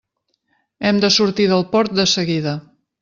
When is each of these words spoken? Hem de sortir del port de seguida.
Hem 0.91 1.01
de 1.03 1.11
sortir 1.17 1.47
del 1.51 1.63
port 1.77 1.95
de 2.01 2.07
seguida. 2.17 2.57